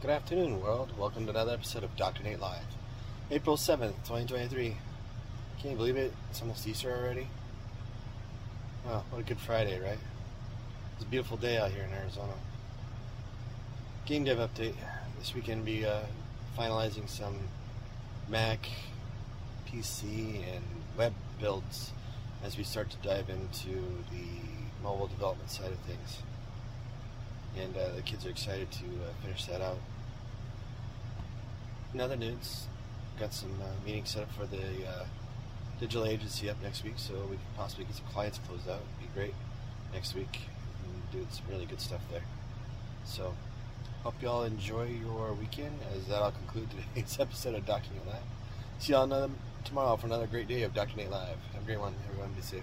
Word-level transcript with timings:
Good 0.00 0.08
afternoon, 0.08 0.62
world. 0.62 0.96
Welcome 0.98 1.26
to 1.26 1.30
another 1.30 1.52
episode 1.52 1.84
of 1.84 1.94
Dr. 1.94 2.22
Nate 2.22 2.40
Live. 2.40 2.64
April 3.30 3.58
7th, 3.58 3.96
2023. 4.06 4.74
Can 5.60 5.70
you 5.72 5.76
believe 5.76 5.98
it? 5.98 6.14
It's 6.30 6.40
almost 6.40 6.66
Easter 6.66 6.90
already. 6.90 7.26
Oh, 8.88 9.04
what 9.10 9.18
a 9.18 9.22
good 9.22 9.38
Friday, 9.38 9.78
right? 9.78 9.98
It's 10.94 11.04
a 11.04 11.06
beautiful 11.06 11.36
day 11.36 11.58
out 11.58 11.72
here 11.72 11.82
in 11.82 11.92
Arizona. 11.92 12.32
Game 14.06 14.24
dev 14.24 14.38
update. 14.38 14.72
This 15.18 15.34
weekend 15.34 15.66
be 15.66 15.84
uh, 15.84 16.00
finalizing 16.56 17.06
some 17.06 17.36
Mac, 18.26 18.70
PC, 19.68 20.36
and 20.54 20.64
web 20.96 21.12
builds 21.38 21.90
as 22.42 22.56
we 22.56 22.64
start 22.64 22.88
to 22.88 22.96
dive 23.06 23.28
into 23.28 23.76
the 24.10 24.24
mobile 24.82 25.08
development 25.08 25.50
side 25.50 25.72
of 25.72 25.78
things 25.80 26.22
and 27.60 27.76
uh, 27.76 27.94
the 27.94 28.02
kids 28.02 28.26
are 28.26 28.30
excited 28.30 28.70
to 28.70 28.84
uh, 28.84 29.12
finish 29.22 29.44
that 29.46 29.60
out. 29.60 29.78
In 31.92 32.00
other 32.00 32.16
news, 32.16 32.66
got 33.18 33.34
some 33.34 33.52
uh, 33.62 33.84
meetings 33.84 34.10
set 34.10 34.22
up 34.22 34.32
for 34.32 34.46
the 34.46 34.86
uh, 34.86 35.04
digital 35.78 36.06
agency 36.06 36.48
up 36.48 36.56
next 36.62 36.84
week, 36.84 36.94
so 36.96 37.14
we 37.28 37.36
could 37.36 37.56
possibly 37.56 37.84
get 37.84 37.94
some 37.94 38.06
clients 38.06 38.38
closed 38.46 38.68
out. 38.68 38.80
It'd 38.98 39.14
be 39.14 39.20
great 39.20 39.34
next 39.92 40.14
week 40.14 40.40
and 40.84 41.10
do 41.12 41.26
some 41.30 41.44
really 41.50 41.66
good 41.66 41.80
stuff 41.80 42.00
there. 42.10 42.22
So, 43.04 43.34
hope 44.04 44.14
you 44.22 44.28
all 44.28 44.44
enjoy 44.44 44.86
your 44.86 45.32
weekend. 45.32 45.78
As 45.94 46.06
that'll 46.06 46.32
conclude 46.32 46.68
today's 46.94 47.18
episode 47.18 47.54
of 47.54 47.66
Dr. 47.66 47.88
Nate 47.94 48.06
Live. 48.06 48.22
See 48.78 48.92
y'all 48.92 49.04
another 49.04 49.30
tomorrow 49.64 49.96
for 49.96 50.06
another 50.06 50.26
great 50.26 50.48
day 50.48 50.62
of 50.62 50.72
Dr. 50.74 50.96
Nate 50.96 51.10
Live. 51.10 51.36
Have 51.52 51.62
a 51.62 51.66
great 51.66 51.80
one, 51.80 51.94
everyone. 52.08 52.32
Be 52.32 52.42
safe. 52.42 52.62